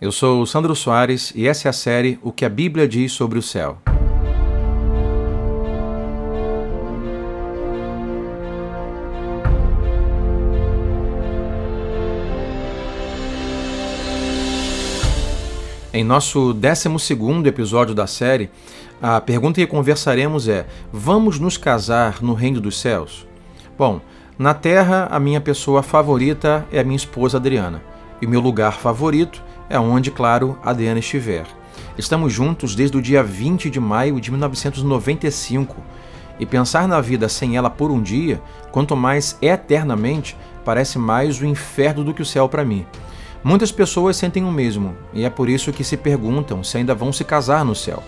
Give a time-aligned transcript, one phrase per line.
[0.00, 3.36] Eu sou Sandro Soares e essa é a série O que a Bíblia diz sobre
[3.36, 3.78] o céu.
[15.92, 16.88] Em nosso 12
[17.44, 18.48] episódio da série,
[19.02, 23.26] a pergunta que conversaremos é: Vamos nos casar no reino dos céus?
[23.76, 24.00] Bom,
[24.38, 27.82] na Terra, a minha pessoa favorita é a minha esposa Adriana,
[28.22, 31.46] e meu lugar favorito é onde, claro, a Adriana estiver.
[31.96, 35.76] Estamos juntos desde o dia 20 de maio de 1995
[36.38, 41.46] e pensar na vida sem ela por um dia, quanto mais eternamente, parece mais o
[41.46, 42.86] inferno do que o céu para mim.
[43.42, 47.12] Muitas pessoas sentem o mesmo e é por isso que se perguntam se ainda vão
[47.12, 48.02] se casar no céu.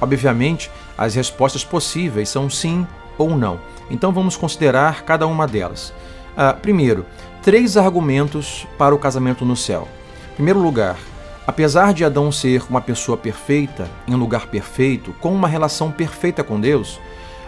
[0.00, 2.86] Obviamente, as respostas possíveis são sim
[3.18, 3.58] ou não.
[3.90, 5.92] Então vamos considerar cada uma delas.
[6.36, 7.06] Ah, primeiro,
[7.42, 9.88] três argumentos para o casamento no céu.
[10.36, 10.98] Primeiro lugar,
[11.46, 16.44] apesar de Adão ser uma pessoa perfeita, em um lugar perfeito, com uma relação perfeita
[16.44, 17.00] com Deus,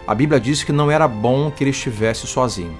[0.07, 2.75] a Bíblia diz que não era bom que ele estivesse sozinho.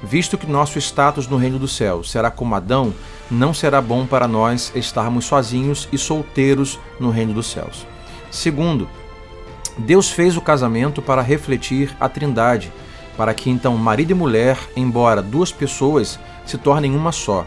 [0.00, 2.94] Visto que nosso status no reino do céu será como Adão,
[3.28, 7.84] não será bom para nós estarmos sozinhos e solteiros no reino dos céus.
[8.30, 8.88] Segundo,
[9.76, 12.72] Deus fez o casamento para refletir a Trindade,
[13.16, 17.44] para que então marido e mulher, embora duas pessoas, se tornem uma só.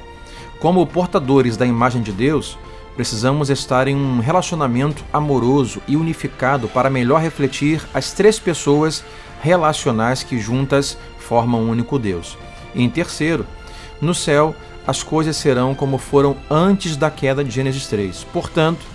[0.62, 2.56] Como portadores da imagem de Deus,
[2.96, 9.04] precisamos estar em um relacionamento amoroso e unificado para melhor refletir as três pessoas
[9.42, 12.38] relacionais que juntas formam um único Deus.
[12.76, 13.44] E em terceiro,
[14.00, 18.24] no céu, as coisas serão como foram antes da queda de Gênesis 3.
[18.26, 18.86] Portanto,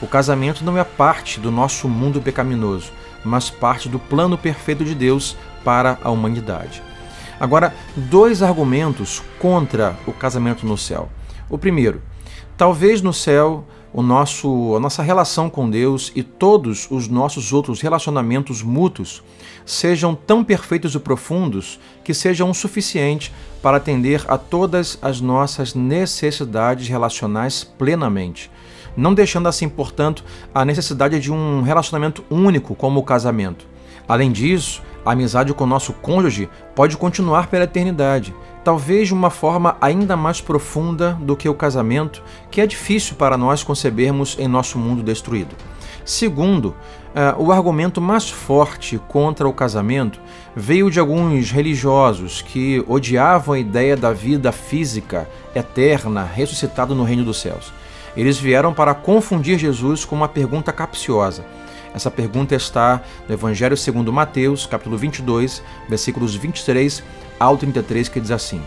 [0.00, 2.92] o casamento não é parte do nosso mundo pecaminoso,
[3.24, 6.80] mas parte do plano perfeito de Deus para a humanidade.
[7.38, 11.10] Agora, dois argumentos contra o casamento no céu.
[11.50, 12.00] O primeiro,
[12.56, 17.80] talvez no céu o nosso, a nossa relação com Deus e todos os nossos outros
[17.80, 19.22] relacionamentos mútuos
[19.64, 23.32] sejam tão perfeitos e profundos que sejam o suficiente
[23.62, 28.50] para atender a todas as nossas necessidades relacionais plenamente,
[28.96, 33.66] não deixando assim, portanto, a necessidade de um relacionamento único como o casamento.
[34.08, 38.34] Além disso, a amizade com nosso cônjuge pode continuar pela eternidade,
[38.64, 43.36] talvez de uma forma ainda mais profunda do que o casamento, que é difícil para
[43.36, 45.54] nós concebermos em nosso mundo destruído.
[46.04, 50.20] Segundo, uh, o argumento mais forte contra o casamento
[50.54, 57.24] veio de alguns religiosos que odiavam a ideia da vida física eterna ressuscitado no reino
[57.24, 57.72] dos céus.
[58.16, 61.44] Eles vieram para confundir Jesus com uma pergunta capciosa.
[61.96, 67.02] Essa pergunta está no Evangelho segundo Mateus, capítulo 22, versículos 23
[67.40, 68.60] ao 33, que diz assim: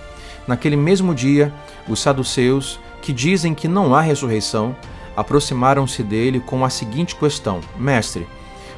[0.47, 1.53] Naquele mesmo dia,
[1.87, 4.75] os saduceus, que dizem que não há ressurreição,
[5.15, 8.27] aproximaram-se dele com a seguinte questão: Mestre,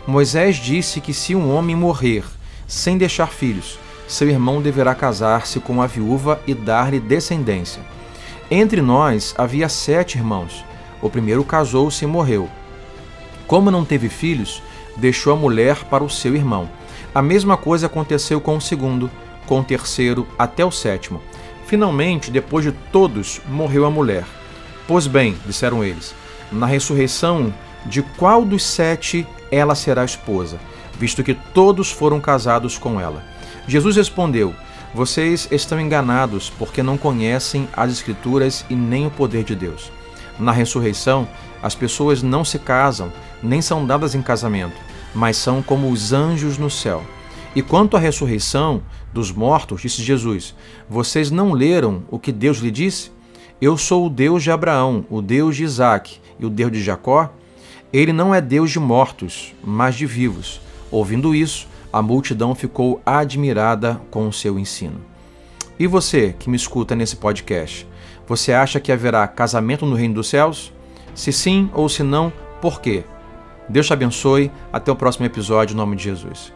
[0.05, 2.25] Moisés disse que se um homem morrer
[2.67, 7.81] sem deixar filhos, seu irmão deverá casar-se com a viúva e dar-lhe descendência.
[8.51, 10.65] Entre nós havia sete irmãos.
[11.01, 12.49] O primeiro casou-se e morreu.
[13.51, 14.63] Como não teve filhos,
[14.95, 16.69] deixou a mulher para o seu irmão.
[17.13, 19.11] A mesma coisa aconteceu com o segundo,
[19.45, 21.21] com o terceiro até o sétimo.
[21.65, 24.23] Finalmente, depois de todos, morreu a mulher.
[24.87, 26.15] Pois bem, disseram eles,
[26.49, 27.53] na ressurreição,
[27.85, 30.57] de qual dos sete ela será esposa,
[30.97, 33.21] visto que todos foram casados com ela?
[33.67, 34.55] Jesus respondeu:
[34.93, 39.91] Vocês estão enganados porque não conhecem as Escrituras e nem o poder de Deus.
[40.39, 41.27] Na ressurreição,
[41.61, 43.11] as pessoas não se casam,
[43.41, 44.75] nem são dadas em casamento,
[45.13, 47.03] mas são como os anjos no céu.
[47.55, 48.81] E quanto à ressurreição
[49.13, 50.55] dos mortos, disse Jesus:
[50.89, 53.11] Vocês não leram o que Deus lhe disse?
[53.61, 57.31] Eu sou o Deus de Abraão, o Deus de Isaac e o Deus de Jacó?
[57.93, 60.61] Ele não é Deus de mortos, mas de vivos.
[60.89, 65.01] Ouvindo isso, a multidão ficou admirada com o seu ensino.
[65.77, 67.85] E você que me escuta nesse podcast,
[68.27, 70.71] você acha que haverá casamento no reino dos céus?
[71.13, 72.31] Se sim ou se não,
[72.61, 73.03] por quê?
[73.67, 74.51] Deus te abençoe.
[74.71, 76.53] Até o próximo episódio, em nome de Jesus.